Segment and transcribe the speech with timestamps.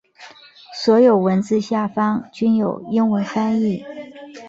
[0.73, 3.83] 所有文字下方均有英文翻译。